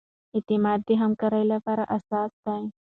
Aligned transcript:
اعتماد 0.35 0.79
د 0.87 0.89
همکارۍ 1.01 1.43
لپاره 1.53 1.83
اساس 1.97 2.31
دی. 2.45 2.61